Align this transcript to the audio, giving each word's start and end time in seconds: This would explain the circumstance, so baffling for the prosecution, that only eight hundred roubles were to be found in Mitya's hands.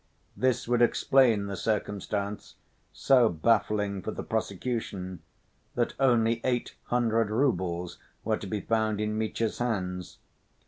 This 0.35 0.67
would 0.67 0.81
explain 0.81 1.45
the 1.45 1.55
circumstance, 1.55 2.55
so 2.91 3.29
baffling 3.29 4.01
for 4.01 4.09
the 4.09 4.23
prosecution, 4.23 5.21
that 5.75 5.93
only 5.99 6.41
eight 6.43 6.73
hundred 6.85 7.29
roubles 7.29 7.99
were 8.23 8.37
to 8.37 8.47
be 8.47 8.61
found 8.61 8.99
in 8.99 9.15
Mitya's 9.15 9.59
hands. 9.59 10.17